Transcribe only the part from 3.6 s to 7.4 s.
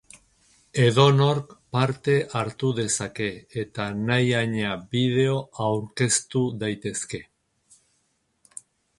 eta nahi adina bideo aurkeztu daitezke.